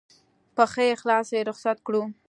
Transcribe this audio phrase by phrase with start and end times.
[0.55, 2.01] په ښه اخلاص یې رخصت کړو.